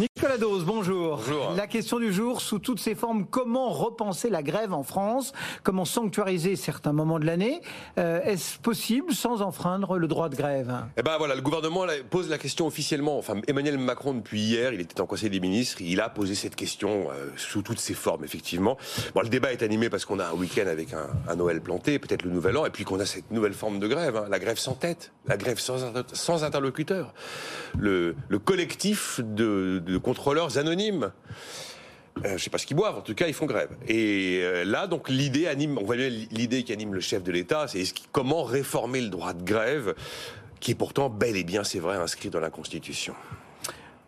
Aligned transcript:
Nicolas 0.00 0.38
Dose, 0.38 0.64
bonjour. 0.64 1.18
Bonjour. 1.18 1.52
La 1.54 1.66
question 1.66 1.98
du 1.98 2.10
jour, 2.10 2.40
sous 2.40 2.58
toutes 2.58 2.80
ses 2.80 2.94
formes, 2.94 3.26
comment 3.26 3.68
repenser 3.68 4.30
la 4.30 4.42
grève 4.42 4.72
en 4.72 4.82
France? 4.82 5.34
Comment 5.62 5.84
sanctuariser 5.84 6.56
certains 6.56 6.94
moments 6.94 7.18
de 7.18 7.26
l'année? 7.26 7.60
Euh, 7.98 8.22
Est-ce 8.22 8.58
possible 8.58 9.12
sans 9.12 9.42
enfreindre 9.42 9.98
le 9.98 10.08
droit 10.08 10.30
de 10.30 10.36
grève? 10.36 10.72
Eh 10.96 11.02
ben 11.02 11.18
voilà, 11.18 11.34
le 11.34 11.42
gouvernement 11.42 11.84
pose 12.08 12.30
la 12.30 12.38
question 12.38 12.66
officiellement. 12.66 13.18
Enfin, 13.18 13.42
Emmanuel 13.46 13.76
Macron 13.76 14.14
depuis 14.14 14.40
hier, 14.40 14.72
il 14.72 14.80
était 14.80 15.02
en 15.02 15.06
Conseil 15.06 15.28
des 15.28 15.40
ministres, 15.40 15.82
il 15.82 16.00
a 16.00 16.08
posé 16.08 16.34
cette 16.34 16.56
question 16.56 17.08
euh, 17.10 17.28
sous 17.36 17.60
toutes 17.60 17.78
ses 17.80 17.92
formes, 17.92 18.24
effectivement. 18.24 18.78
Bon, 19.14 19.20
le 19.20 19.28
débat 19.28 19.52
est 19.52 19.62
animé 19.62 19.90
parce 19.90 20.06
qu'on 20.06 20.18
a 20.18 20.28
un 20.28 20.32
week-end 20.32 20.66
avec 20.66 20.94
un, 20.94 21.08
un 21.28 21.36
Noël 21.36 21.60
planté, 21.60 21.98
peut-être 21.98 22.22
le 22.22 22.30
Nouvel 22.30 22.56
An, 22.56 22.64
et 22.64 22.70
puis 22.70 22.84
qu'on 22.84 23.00
a 23.00 23.04
cette 23.04 23.30
nouvelle 23.30 23.52
forme 23.52 23.78
de 23.78 23.86
grève, 23.86 24.16
hein, 24.16 24.24
la 24.30 24.38
grève 24.38 24.58
sans 24.58 24.74
tête, 24.74 25.12
la 25.26 25.36
grève 25.36 25.58
sans, 25.58 25.84
inter- 25.84 26.04
sans 26.14 26.42
interlocuteur, 26.42 27.12
le, 27.78 28.16
le 28.28 28.38
collectif 28.38 29.20
de, 29.22 29.82
de 29.84 29.89
contrôleurs 29.98 30.58
anonymes. 30.58 31.10
Euh, 32.24 32.36
je 32.36 32.44
sais 32.44 32.50
pas 32.50 32.58
ce 32.58 32.66
qu'ils 32.66 32.76
boivent, 32.76 32.98
en 32.98 33.02
tout 33.02 33.14
cas 33.14 33.26
ils 33.28 33.34
font 33.34 33.46
grève. 33.46 33.70
Et 33.88 34.40
euh, 34.42 34.64
là, 34.64 34.86
donc 34.86 35.08
l'idée 35.08 35.46
anime, 35.46 35.78
on 35.78 35.84
va 35.84 35.96
dire 35.96 36.10
l'idée 36.30 36.64
qui 36.64 36.72
anime 36.72 36.92
le 36.94 37.00
chef 37.00 37.22
de 37.22 37.32
l'État, 37.32 37.66
c'est 37.68 37.82
qu'il- 37.84 38.08
comment 38.12 38.42
réformer 38.42 39.00
le 39.00 39.08
droit 39.08 39.32
de 39.32 39.42
grève, 39.42 39.94
qui 40.58 40.72
est 40.72 40.74
pourtant 40.74 41.08
bel 41.08 41.36
et 41.36 41.44
bien, 41.44 41.64
c'est 41.64 41.78
vrai, 41.78 41.96
inscrit 41.96 42.28
dans 42.28 42.40
la 42.40 42.50
Constitution. 42.50 43.14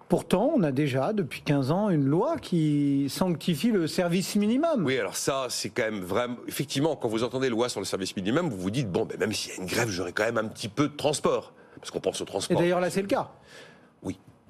Pourtant, 0.09 0.53
on 0.55 0.63
a 0.63 0.73
déjà, 0.73 1.15
depuis 1.15 1.41
15 1.41 1.71
ans, 1.71 1.89
une 1.89 2.05
loi 2.05 2.37
qui 2.37 3.07
sanctifie 3.09 3.71
le 3.71 3.87
service 3.87 4.37
minimum. 4.37 4.85
Oui, 4.85 4.99
alors 4.99 5.17
ça, 5.17 5.47
c'est 5.49 5.71
quand 5.71 5.85
même 5.85 6.01
vraiment. 6.01 6.37
Effectivement, 6.47 6.97
quand 6.97 7.09
vous 7.09 7.23
entendez 7.25 7.49
loi 7.49 7.71
sur 7.71 7.81
le 7.81 7.87
service 7.87 8.15
minimum, 8.15 8.51
vous 8.51 8.59
vous 8.59 8.71
dites 8.71 8.91
bon, 8.93 9.07
ben, 9.07 9.17
même 9.19 9.33
s'il 9.33 9.53
y 9.55 9.59
a 9.59 9.63
une 9.63 9.67
grève, 9.69 9.89
j'aurai 9.89 10.13
quand 10.13 10.25
même 10.25 10.37
un 10.37 10.49
petit 10.49 10.69
peu 10.69 10.89
de 10.89 10.95
transport, 10.97 11.55
parce 11.79 11.91
qu'on 11.91 12.01
pense 12.01 12.21
au 12.21 12.25
Et 12.25 12.27
transport. 12.27 12.59
d'ailleurs, 12.61 12.81
là, 12.81 12.91
c'est 12.91 13.01
le 13.01 13.07
cas. 13.09 13.31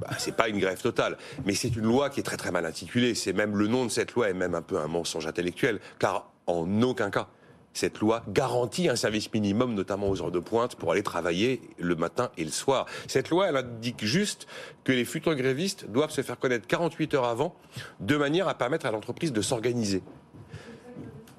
Bah, 0.03 0.17
c'est 0.19 0.35
pas 0.35 0.49
une 0.49 0.59
grève 0.59 0.81
totale, 0.81 1.17
mais 1.45 1.55
c'est 1.55 1.77
une 1.77 1.85
loi 1.85 2.11
qui 2.11 2.19
est 2.19 2.25
très 2.25 2.37
très 2.37 2.51
mal 2.51 2.67
intitulée. 2.67 3.15
C'est 3.15 3.33
même 3.33 3.57
le 3.57 3.69
nom 3.69 3.85
de 3.85 3.91
cette 3.91 4.13
loi 4.13 4.29
est 4.29 4.35
même 4.35 4.55
un 4.55 4.63
peu 4.63 4.79
un 4.79 4.89
mensonge 4.89 5.27
intellectuel, 5.27 5.79
car 6.01 6.33
en 6.47 6.83
aucun 6.83 7.11
cas 7.11 7.29
cette 7.73 8.01
loi 8.01 8.23
garantit 8.29 8.89
un 8.89 8.97
service 8.97 9.33
minimum, 9.33 9.75
notamment 9.75 10.11
aux 10.11 10.21
heures 10.21 10.31
de 10.31 10.41
pointe, 10.41 10.77
pour 10.77 10.93
aller 10.93 11.03
travailler 11.03 11.63
le 11.79 11.95
matin 11.95 12.31
et 12.37 12.45
le 12.45 12.51
soir. 12.51 12.87
Cette 13.07 13.31
loi, 13.31 13.49
elle 13.49 13.57
indique 13.57 14.05
juste 14.05 14.47
que 14.85 14.93
les 14.93 15.05
futurs 15.05 15.35
grévistes 15.35 15.89
doivent 15.89 16.11
se 16.11 16.21
faire 16.21 16.39
connaître 16.39 16.67
48 16.67 17.15
heures 17.15 17.25
avant, 17.25 17.55
de 18.01 18.17
manière 18.17 18.49
à 18.49 18.55
permettre 18.55 18.87
à 18.87 18.91
l'entreprise 18.91 19.33
de 19.33 19.41
s'organiser. 19.41 20.03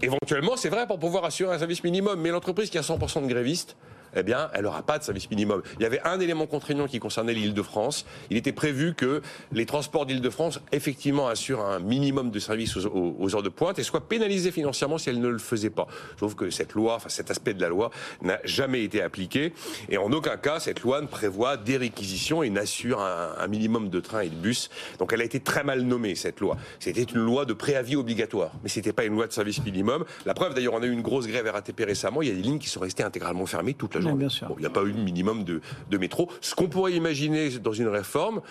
Éventuellement, 0.02 0.58
c'est 0.58 0.70
vrai 0.70 0.88
pour 0.88 1.00
pouvoir 1.00 1.26
assurer 1.26 1.54
un 1.54 1.60
service 1.60 1.84
minimum, 1.84 2.20
mais 2.20 2.30
l'entreprise 2.30 2.70
qui 2.70 2.78
a 2.78 2.82
100% 2.82 3.22
de 3.22 3.28
grévistes, 3.28 3.78
eh 4.16 4.24
bien, 4.24 4.50
elle 4.54 4.64
n'aura 4.64 4.84
pas 4.84 5.00
de 5.00 5.04
service 5.04 5.30
minimum. 5.30 5.62
Il 5.80 5.84
y 5.84 5.86
avait 5.86 6.02
un 6.04 6.20
élément 6.20 6.48
contraignant 6.48 6.88
qui 6.88 7.00
concernait 7.00 7.34
l'Île-de-France. 7.34 8.06
Il 8.30 8.38
était 8.38 8.52
prévu 8.52 8.94
que 8.94 9.22
les 9.52 9.66
transports 9.66 10.06
d'Île-de-France, 10.06 10.62
effectivement, 10.72 11.28
assurent 11.28 11.66
un 11.66 11.80
minimum 11.80 12.32
de 12.32 12.40
services 12.40 12.78
aux, 12.78 13.36
heures 13.36 13.44
de 13.44 13.50
pointe 13.50 13.80
et 13.80 13.84
soient 13.84 14.08
pénalisés 14.08 14.52
financièrement 14.52 14.98
si 14.98 15.10
elles 15.10 15.20
ne 15.20 15.28
le 15.28 15.38
faisaient 15.38 15.70
pas. 15.70 15.88
Je 16.12 16.18
trouve 16.18 16.36
que 16.36 16.50
cette 16.50 16.74
loi, 16.74 16.96
enfin 16.96 17.10
cet 17.10 17.32
aspect 17.32 17.54
de 17.54 17.62
la 17.62 17.70
loi, 17.70 17.90
n'a 18.22 18.40
jamais 18.44 18.84
été 18.84 19.02
appliqué. 19.02 19.54
Et 19.90 19.98
en 19.98 20.12
aucun 20.12 20.38
cas, 20.38 20.60
cette 20.60 20.82
loi 20.82 21.02
ne 21.02 21.08
prévoit 21.08 21.58
des 21.58 21.78
réquisitions 21.78 22.44
et 22.44 22.50
n'assure 22.50 23.00
un, 23.02 23.48
minimum 23.48 23.90
de 23.90 24.00
trains 24.00 24.22
et 24.22 24.30
de 24.30 24.36
bus. 24.36 24.70
Donc 25.00 25.14
elle 25.14 25.22
a 25.22 25.26
été 25.26 25.40
très 25.40 25.64
mal 25.64 25.82
nommée, 25.82 26.16
cette 26.16 26.40
loi. 26.40 26.58
C'était 26.80 27.04
une 27.04 27.20
loi 27.20 27.46
de 27.46 27.54
préavis 27.54 27.96
obligatoire, 27.96 28.52
mais 28.64 28.70
c'était 28.70 28.94
pas 28.94 29.04
une 29.04 29.14
loi 29.14 29.28
de 29.28 29.34
service 29.34 29.64
minimum. 29.64 30.06
La 30.26 30.34
preuve, 30.34 30.54
d'ailleurs, 30.54 30.74
on 30.74 30.82
a 30.82 30.86
eu 30.86 30.92
une 30.92 31.02
grosse 31.02 31.28
grève 31.28 31.48
RATP 31.48 31.82
récemment. 31.86 32.22
Il 32.22 32.30
y 32.30 32.32
a 32.32 32.36
des 32.36 32.42
lignes 32.42 32.60
qui 32.60 32.70
sont 32.70 32.80
restées 32.80 33.04
intégralement 33.04 33.46
fermées 33.46 33.74
toute 33.74 33.96
la 33.96 34.02
Bon, 34.48 34.56
il 34.58 34.62
n'y 34.62 34.66
a 34.66 34.70
pas 34.70 34.84
eu 34.84 34.92
de 34.92 35.00
minimum 35.00 35.44
de, 35.44 35.62
de 35.90 35.98
métro. 35.98 36.30
Ce 36.42 36.56
qu'on 36.56 36.68
pourrait 36.68 36.94
imaginer 36.94 37.50
dans 37.60 37.74
une 37.74 37.88
réforme, 37.88 38.42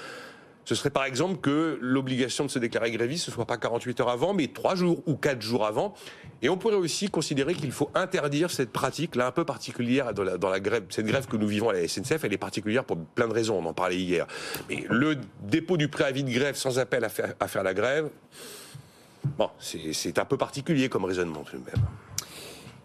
ce 0.64 0.74
serait 0.74 0.90
par 0.90 1.04
exemple 1.04 1.40
que 1.40 1.76
l'obligation 1.80 2.44
de 2.44 2.50
se 2.50 2.58
déclarer 2.58 2.92
gréviste 2.92 3.28
ne 3.28 3.32
soit 3.32 3.46
pas 3.46 3.56
48 3.56 4.00
heures 4.00 4.10
avant, 4.10 4.32
mais 4.32 4.46
3 4.46 4.76
jours 4.76 5.02
ou 5.06 5.16
4 5.16 5.42
jours 5.42 5.66
avant. 5.66 5.94
Et 6.40 6.48
on 6.48 6.56
pourrait 6.56 6.76
aussi 6.76 7.08
considérer 7.08 7.54
qu'il 7.54 7.72
faut 7.72 7.90
interdire 7.94 8.50
cette 8.50 8.70
pratique, 8.70 9.16
là 9.16 9.26
un 9.26 9.32
peu 9.32 9.44
particulière 9.44 10.14
dans 10.14 10.22
la, 10.22 10.38
dans 10.38 10.50
la 10.50 10.60
grève. 10.60 10.84
Cette 10.88 11.06
grève 11.06 11.26
que 11.26 11.36
nous 11.36 11.48
vivons 11.48 11.68
à 11.70 11.72
la 11.72 11.88
SNCF, 11.88 12.24
elle 12.24 12.32
est 12.32 12.38
particulière 12.38 12.84
pour 12.84 12.96
plein 12.96 13.26
de 13.26 13.32
raisons, 13.32 13.58
on 13.58 13.66
en 13.66 13.74
parlait 13.74 13.96
hier. 13.96 14.26
Mais 14.68 14.84
le 14.88 15.16
dépôt 15.42 15.76
du 15.76 15.88
préavis 15.88 16.22
de 16.22 16.30
grève 16.30 16.54
sans 16.54 16.78
appel 16.78 17.04
à 17.04 17.08
faire, 17.08 17.34
à 17.40 17.48
faire 17.48 17.64
la 17.64 17.74
grève, 17.74 18.08
bon, 19.36 19.50
c'est 19.58 20.18
un 20.18 20.24
peu 20.24 20.36
particulier 20.36 20.88
comme 20.88 21.04
raisonnement 21.04 21.42
tout 21.42 21.56
de 21.56 21.64
même. 21.64 21.84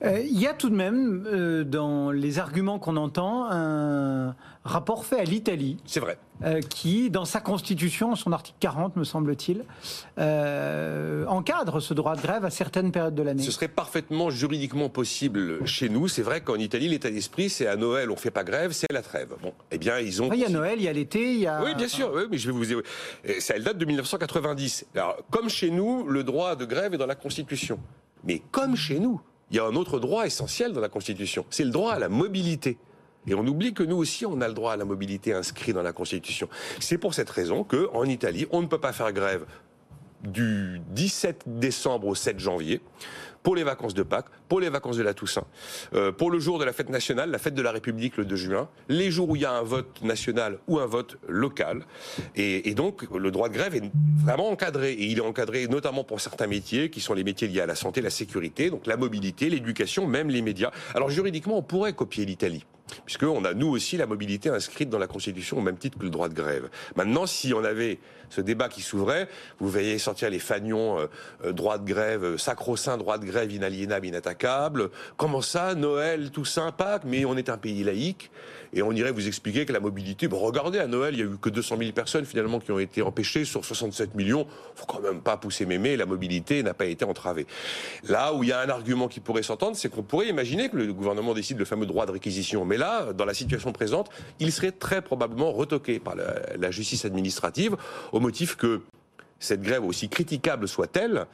Euh, 0.04 0.20
Il 0.22 0.40
y 0.40 0.46
a 0.48 0.54
tout 0.54 0.70
de 0.70 0.76
même, 0.76 1.26
euh, 1.28 1.64
dans 1.64 2.12
les 2.12 2.40
arguments 2.40 2.78
qu'on 2.80 2.98
entend, 2.98 3.48
un 3.50 4.36
rapport 4.64 5.06
fait 5.06 5.20
à 5.20 5.24
l'Italie. 5.24 5.78
C'est 5.86 6.00
vrai. 6.00 6.18
euh, 6.44 6.62
qui, 6.62 7.10
dans 7.10 7.26
sa 7.26 7.40
constitution, 7.40 8.16
son 8.16 8.32
article 8.32 8.58
40, 8.60 8.96
me 8.96 9.04
semble-t-il, 9.04 9.64
encadre 11.28 11.80
ce 11.82 11.94
droit 11.96 12.16
de 12.16 12.22
grève 12.22 12.46
à 12.46 12.50
certaines 12.52 12.92
périodes 12.92 13.16
de 13.16 13.24
l'année. 13.24 13.42
Ce 13.44 13.52
serait 13.52 13.68
parfaitement 13.68 14.30
juridiquement 14.30 14.90
possible 14.90 15.66
chez 15.66 15.90
nous. 15.90 16.08
C'est 16.08 16.22
vrai 16.22 16.42
qu'en 16.42 16.56
Italie, 16.58 16.88
l'état 16.90 17.10
d'esprit, 17.10 17.50
c'est 17.50 17.68
à 17.68 17.76
Noël, 17.76 18.12
on 18.12 18.16
fait 18.16 18.32
pas 18.32 18.44
grève, 18.44 18.72
c'est 18.74 18.92
la 18.92 19.02
trêve. 19.02 19.30
Bon, 19.42 19.54
eh 19.72 19.78
bien, 19.78 19.98
ils 20.00 20.22
ont. 20.22 20.32
Il 20.32 20.40
y 20.40 20.46
a 20.46 20.50
Noël, 20.50 20.76
il 20.78 20.84
y 20.84 20.88
a 20.88 20.94
l'été, 20.94 21.34
il 21.34 21.40
y 21.40 21.48
a... 21.48 21.64
Oui, 21.64 21.74
bien 21.76 21.88
sûr. 21.88 22.12
Oui, 22.14 22.24
mais 22.30 22.38
je 22.38 22.52
vais 22.52 22.58
vous. 22.76 22.82
Ça, 23.40 23.56
elle 23.56 23.64
date 23.64 23.78
de 23.78 23.86
1990. 23.86 24.86
Alors, 24.96 25.18
comme 25.32 25.50
chez 25.50 25.72
nous, 25.72 26.08
le 26.08 26.24
droit 26.24 26.56
de 26.56 26.66
grève 26.66 26.94
est 26.94 26.98
dans 26.98 27.08
la 27.08 27.16
Constitution. 27.16 27.80
Mais 28.24 28.42
comme 28.52 28.76
chez 28.76 29.00
nous, 29.00 29.22
il 29.52 29.58
y 29.58 29.60
a 29.60 29.66
un 29.66 29.76
autre 29.76 30.00
droit 30.00 30.26
essentiel 30.26 30.74
dans 30.74 30.82
la 30.82 30.90
Constitution. 30.90 31.46
C'est 31.50 31.64
le 31.64 31.72
droit 31.72 31.94
à 31.94 32.00
la 32.00 32.10
mobilité. 32.10 32.78
Et 33.28 33.34
on 33.34 33.46
oublie 33.46 33.74
que 33.74 33.84
nous 33.84 33.98
aussi, 33.98 34.26
on 34.26 34.40
a 34.42 34.48
le 34.48 34.54
droit 34.54 34.74
à 34.74 34.78
la 34.78 34.86
mobilité 34.86 35.34
inscrit 35.34 35.74
dans 35.74 35.82
la 35.82 35.94
Constitution. 35.94 36.48
C'est 36.80 36.98
pour 36.98 37.14
cette 37.14 37.30
raison 37.30 37.64
que, 37.64 37.90
en 37.94 38.06
Italie, 38.06 38.48
on 38.52 38.62
ne 38.62 38.68
peut 38.68 38.80
pas 38.80 38.94
faire 38.94 39.12
grève 39.12 39.46
du 40.24 40.82
17 40.90 41.44
décembre 41.46 42.08
au 42.08 42.16
7 42.16 42.40
janvier 42.40 42.82
pour 43.48 43.56
les 43.56 43.64
vacances 43.64 43.94
de 43.94 44.04
Pâques, 44.04 44.26
pour 44.50 44.60
les 44.60 44.68
vacances 44.68 44.98
de 44.98 45.04
la 45.04 45.14
Toussaint, 45.14 45.46
euh, 45.94 46.12
pour 46.12 46.32
le 46.32 46.38
jour 46.38 46.60
de 46.60 46.66
la 46.66 46.74
fête 46.74 46.90
nationale, 46.90 47.32
la 47.32 47.38
fête 47.38 47.54
de 47.54 47.62
la 47.62 47.72
République 47.72 48.18
le 48.18 48.26
2 48.26 48.36
juin, 48.36 48.68
les 48.90 49.10
jours 49.10 49.30
où 49.30 49.38
il 49.38 49.44
y 49.44 49.46
a 49.46 49.54
un 49.54 49.62
vote 49.62 50.02
national 50.02 50.58
ou 50.68 50.80
un 50.80 50.86
vote 50.86 51.16
local. 51.30 51.86
Et, 52.36 52.70
et 52.70 52.74
donc, 52.74 53.04
le 53.10 53.32
droit 53.32 53.48
de 53.48 53.54
grève 53.54 53.74
est 53.74 53.90
vraiment 54.22 54.50
encadré. 54.50 54.92
Et 54.92 55.06
il 55.06 55.20
est 55.20 55.22
encadré 55.22 55.66
notamment 55.68 56.04
pour 56.04 56.20
certains 56.20 56.48
métiers 56.48 56.90
qui 56.90 57.00
sont 57.00 57.14
les 57.14 57.24
métiers 57.24 57.48
liés 57.48 57.62
à 57.62 57.66
la 57.66 57.76
santé, 57.76 58.02
la 58.02 58.10
sécurité, 58.10 58.70
donc 58.70 58.86
la 58.86 58.98
mobilité, 58.98 59.50
l'éducation, 59.50 60.08
même 60.08 60.30
les 60.30 60.42
médias. 60.42 60.72
Alors 60.94 61.10
juridiquement, 61.10 61.58
on 61.58 61.64
pourrait 61.64 61.94
copier 61.94 62.26
l'Italie. 62.26 62.66
Puisqu'on 63.06 63.44
a 63.46 63.54
nous 63.54 63.68
aussi 63.68 63.98
la 63.98 64.06
mobilité 64.06 64.50
inscrite 64.50 64.90
dans 64.90 65.00
la 65.00 65.08
Constitution 65.08 65.58
au 65.58 65.62
même 65.62 65.78
titre 65.78 65.98
que 65.98 66.04
le 66.04 66.10
droit 66.10 66.30
de 66.30 66.34
grève. 66.34 66.70
Maintenant, 66.96 67.26
si 67.26 67.54
on 67.54 67.64
avait 67.64 68.00
ce 68.30 68.42
débat 68.42 68.70
qui 68.70 68.82
s'ouvrait, 68.82 69.28
vous 69.60 69.70
veillez 69.70 69.98
sortir 69.98 70.30
les 70.30 70.40
fagnons 70.40 71.00
euh, 71.00 71.06
euh, 71.46 71.54
droit 71.54 71.78
de 71.78 71.86
grève, 71.86 72.24
euh, 72.24 72.38
sacro-saint 72.38 72.98
droit 72.98 73.18
de 73.18 73.26
grève 73.26 73.52
inaliénable, 73.52 74.08
inattaquable. 74.08 74.90
Comment 75.16 75.42
ça, 75.42 75.76
Noël, 75.76 76.32
Toussaint, 76.32 76.72
Pâques, 76.72 77.04
mais 77.06 77.26
on 77.26 77.38
est 77.38 77.50
un 77.50 77.58
pays 77.58 77.84
laïque 77.84 78.30
et 78.74 78.82
on 78.82 78.92
irait 78.92 79.12
vous 79.12 79.28
expliquer 79.28 79.66
que 79.66 79.74
la 79.74 79.80
mobilité, 79.80 80.28
bon, 80.28 80.40
regardez, 80.40 80.80
à 80.80 80.88
Noël, 80.88 81.14
il 81.14 81.20
y 81.20 81.24
a 81.24 81.26
eu 81.26 81.38
que 81.38 81.50
200 81.50 81.78
000 81.78 81.92
personnes 81.94 82.26
finalement 82.26 82.60
qui 82.60 82.72
ont 82.72 82.80
été 82.80 83.02
empêchées 83.02 83.46
sur 83.46 83.64
67 83.64 84.16
millions. 84.16 84.46
Faut 84.76 84.86
quand 84.86 85.00
même 85.00 85.22
pas 85.22 85.38
pousser 85.38 85.66
mémé, 85.66 85.96
la 85.96 86.06
mobilité 86.06 86.64
n'a 86.64 86.74
pas 86.74 86.86
été 86.86 87.06
entravée. 87.06 87.48
Là 88.08 88.34
où 88.34 88.44
il 88.44 88.50
y 88.50 88.52
a 88.52 88.60
un 88.60 88.70
argument 88.70 89.08
qui 89.08 89.20
pourrait 89.20 89.44
s'entendre, 89.44 89.78
c'est 89.78 89.90
qu'on 89.90 90.04
pourrait 90.04 90.28
imaginer 90.28 90.70
que 90.70 90.78
le 90.78 90.94
gouvernement 90.94 91.34
décide 91.34 91.58
le 91.58 91.66
fameux 91.66 91.86
droit 91.86 92.06
de 92.06 92.12
réquisition. 92.12 92.66
Là, 92.78 93.14
dans 93.14 93.26
la 93.26 93.34
situation 93.34 93.72
présente, 93.72 94.10
il 94.40 94.52
serait 94.52 94.72
très 94.72 95.02
probablement 95.02 95.52
retoqué 95.52 96.00
par 96.00 96.16
la, 96.16 96.36
la 96.58 96.72
justice 96.72 97.06
administrative 97.06 97.76
au 98.12 98.20
motif 98.20 98.56
que 98.56 98.82
cette 99.40 99.62
grève, 99.62 99.84
aussi 99.86 100.10
critiquable 100.10 100.68
soit-elle, 100.68 101.28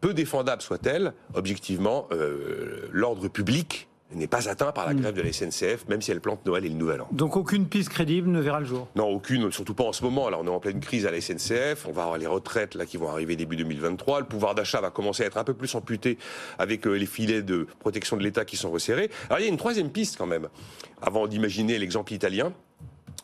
peu 0.00 0.14
défendable 0.14 0.62
soit-elle, 0.62 1.12
objectivement, 1.34 2.06
euh, 2.12 2.88
l'ordre 2.92 3.28
public 3.28 3.88
n'est 4.14 4.26
pas 4.26 4.48
atteint 4.48 4.72
par 4.72 4.86
la 4.86 4.94
grève 4.94 5.14
de 5.14 5.22
la 5.22 5.32
SNCF, 5.32 5.86
même 5.88 6.00
si 6.00 6.10
elle 6.10 6.20
plante 6.20 6.44
Noël 6.46 6.64
et 6.64 6.68
le 6.68 6.74
Nouvel 6.74 7.02
An. 7.02 7.08
Donc 7.12 7.36
aucune 7.36 7.66
piste 7.66 7.90
crédible 7.90 8.30
ne 8.30 8.40
verra 8.40 8.60
le 8.60 8.66
jour? 8.66 8.88
Non, 8.96 9.06
aucune, 9.06 9.50
surtout 9.52 9.74
pas 9.74 9.84
en 9.84 9.92
ce 9.92 10.02
moment. 10.02 10.28
Là, 10.30 10.38
on 10.40 10.46
est 10.46 10.50
en 10.50 10.60
pleine 10.60 10.80
crise 10.80 11.06
à 11.06 11.10
la 11.10 11.20
SNCF. 11.20 11.86
On 11.86 11.92
va 11.92 12.02
avoir 12.04 12.18
les 12.18 12.26
retraites 12.26 12.74
là 12.74 12.86
qui 12.86 12.96
vont 12.96 13.08
arriver 13.08 13.36
début 13.36 13.56
2023. 13.56 14.20
Le 14.20 14.26
pouvoir 14.26 14.54
d'achat 14.54 14.80
va 14.80 14.90
commencer 14.90 15.24
à 15.24 15.26
être 15.26 15.36
un 15.36 15.44
peu 15.44 15.54
plus 15.54 15.74
amputé 15.74 16.18
avec 16.58 16.86
euh, 16.86 16.94
les 16.94 17.06
filets 17.06 17.42
de 17.42 17.66
protection 17.80 18.16
de 18.16 18.22
l'État 18.22 18.44
qui 18.44 18.56
sont 18.56 18.70
resserrés. 18.70 19.10
Alors 19.28 19.40
il 19.40 19.44
y 19.44 19.46
a 19.46 19.50
une 19.50 19.58
troisième 19.58 19.90
piste 19.90 20.16
quand 20.16 20.26
même. 20.26 20.48
Avant 21.02 21.26
d'imaginer 21.26 21.78
l'exemple 21.78 22.12
italien, 22.12 22.52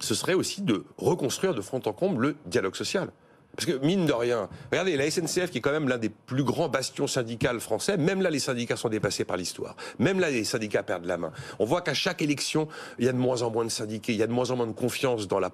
ce 0.00 0.14
serait 0.14 0.34
aussi 0.34 0.62
de 0.62 0.84
reconstruire 0.98 1.54
de 1.54 1.60
front 1.60 1.80
en 1.86 1.92
comble 1.92 2.22
le 2.22 2.36
dialogue 2.46 2.76
social. 2.76 3.10
Parce 3.56 3.66
que 3.66 3.84
mine 3.84 4.06
de 4.06 4.12
rien, 4.12 4.48
regardez, 4.70 4.96
la 4.96 5.10
SNCF 5.10 5.50
qui 5.50 5.58
est 5.58 5.60
quand 5.60 5.72
même 5.72 5.88
l'un 5.88 5.98
des 5.98 6.08
plus 6.08 6.44
grands 6.44 6.68
bastions 6.68 7.06
syndicaux 7.06 7.58
français, 7.60 7.96
même 7.96 8.22
là 8.22 8.30
les 8.30 8.38
syndicats 8.38 8.76
sont 8.76 8.88
dépassés 8.88 9.24
par 9.24 9.36
l'histoire. 9.36 9.76
Même 9.98 10.20
là 10.20 10.30
les 10.30 10.44
syndicats 10.44 10.82
perdent 10.82 11.04
la 11.04 11.16
main. 11.16 11.32
On 11.58 11.64
voit 11.64 11.82
qu'à 11.82 11.94
chaque 11.94 12.22
élection, 12.22 12.68
il 12.98 13.04
y 13.04 13.08
a 13.08 13.12
de 13.12 13.18
moins 13.18 13.42
en 13.42 13.50
moins 13.50 13.64
de 13.64 13.70
syndiqués, 13.70 14.12
il 14.12 14.18
y 14.18 14.22
a 14.22 14.26
de 14.26 14.32
moins 14.32 14.50
en 14.50 14.56
moins 14.56 14.66
de 14.66 14.72
confiance 14.72 15.28
dans 15.28 15.38
la 15.38 15.50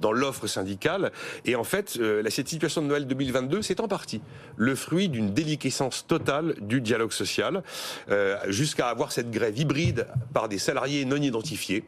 dans 0.00 0.12
l'offre 0.12 0.46
syndicale. 0.46 1.12
Et 1.44 1.56
en 1.56 1.64
fait, 1.64 1.96
euh, 1.98 2.22
cette 2.30 2.48
situation 2.48 2.82
de 2.82 2.86
Noël 2.86 3.06
2022, 3.06 3.62
c'est 3.62 3.80
en 3.80 3.88
partie 3.88 4.20
le 4.56 4.74
fruit 4.74 5.08
d'une 5.08 5.32
déliquescence 5.32 6.06
totale 6.06 6.54
du 6.60 6.80
dialogue 6.80 7.12
social, 7.12 7.62
euh, 8.10 8.36
jusqu'à 8.48 8.88
avoir 8.88 9.12
cette 9.12 9.30
grève 9.30 9.58
hybride 9.58 10.06
par 10.32 10.48
des 10.48 10.58
salariés 10.58 11.04
non 11.04 11.16
identifiés. 11.16 11.84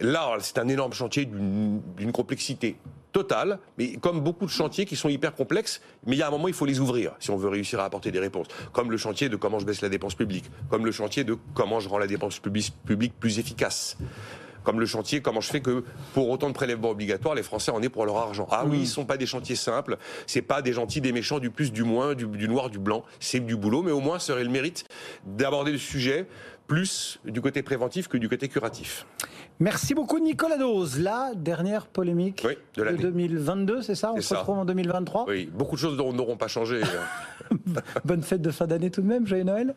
Là, 0.00 0.36
c'est 0.40 0.58
un 0.58 0.68
énorme 0.68 0.92
chantier 0.92 1.26
d'une 1.26 2.12
complexité 2.12 2.76
totale, 3.12 3.58
mais 3.78 3.96
comme 3.96 4.20
beaucoup 4.20 4.46
de 4.46 4.50
chantiers 4.50 4.86
qui 4.86 4.96
sont 4.96 5.08
hyper 5.08 5.34
complexes, 5.34 5.80
mais 6.06 6.16
il 6.16 6.18
y 6.18 6.22
a 6.22 6.28
un 6.28 6.30
moment, 6.30 6.48
il 6.48 6.54
faut 6.54 6.66
les 6.66 6.80
ouvrir 6.80 7.12
si 7.18 7.30
on 7.30 7.36
veut 7.36 7.48
réussir 7.48 7.80
à 7.80 7.84
apporter 7.84 8.10
des 8.10 8.20
réponses. 8.20 8.46
Comme 8.72 8.90
le 8.90 8.96
chantier 8.96 9.28
de 9.28 9.36
comment 9.36 9.58
je 9.58 9.66
baisse 9.66 9.82
la 9.82 9.88
dépense 9.88 10.14
publique, 10.14 10.50
comme 10.68 10.84
le 10.84 10.92
chantier 10.92 11.24
de 11.24 11.36
comment 11.54 11.80
je 11.80 11.88
rends 11.88 11.98
la 11.98 12.06
dépense 12.06 12.38
publique 12.38 13.14
plus 13.18 13.38
efficace 13.38 13.96
comme 14.64 14.80
le 14.80 14.86
chantier, 14.86 15.20
comment 15.20 15.40
je 15.40 15.50
fais 15.50 15.60
que 15.60 15.84
pour 16.14 16.28
autant 16.28 16.48
de 16.48 16.54
prélèvements 16.54 16.90
obligatoires, 16.90 17.34
les 17.34 17.42
Français 17.42 17.70
en 17.70 17.82
aient 17.82 17.88
pour 17.88 18.04
leur 18.06 18.16
argent. 18.18 18.46
Ah 18.50 18.64
oui, 18.66 18.78
mmh. 18.78 18.82
ils 18.82 18.88
sont 18.88 19.04
pas 19.04 19.16
des 19.16 19.26
chantiers 19.26 19.56
simples, 19.56 19.96
c'est 20.26 20.42
pas 20.42 20.62
des 20.62 20.72
gentils, 20.72 21.00
des 21.00 21.12
méchants, 21.12 21.38
du 21.38 21.50
plus, 21.50 21.72
du 21.72 21.84
moins, 21.84 22.14
du, 22.14 22.26
du 22.26 22.48
noir, 22.48 22.70
du 22.70 22.78
blanc, 22.78 23.04
c'est 23.20 23.40
du 23.40 23.56
boulot, 23.56 23.82
mais 23.82 23.92
au 23.92 24.00
moins 24.00 24.18
ça 24.18 24.34
aurait 24.34 24.44
le 24.44 24.50
mérite 24.50 24.84
d'aborder 25.24 25.72
le 25.72 25.78
sujet 25.78 26.26
plus 26.70 27.18
du 27.24 27.40
côté 27.40 27.64
préventif 27.64 28.06
que 28.06 28.16
du 28.16 28.28
côté 28.28 28.46
curatif. 28.46 29.04
Merci 29.58 29.92
beaucoup 29.92 30.20
Nicolas 30.20 30.56
Dose. 30.56 31.00
La 31.00 31.32
dernière 31.34 31.88
polémique 31.88 32.46
de, 32.76 32.96
2022, 32.96 33.82
c'est 33.82 33.96
ça? 33.96 34.12
On 34.14 34.20
se 34.20 34.32
retrouve 34.32 34.58
en 34.58 34.64
2023 34.64 35.24
Oui, 35.26 35.50
beaucoup 35.52 35.74
de 35.74 35.80
choses 35.80 35.96
n'auront 35.98 36.36
pas 36.36 36.46
changé. 36.46 36.80
Bonne 38.04 38.22
fête 38.22 38.40
de 38.40 38.52
fin 38.52 38.68
d'année 38.68 38.88
tout 38.92 39.02
de 39.02 39.08
même, 39.08 39.26
joyeux 39.26 39.42
Noël 39.42 39.74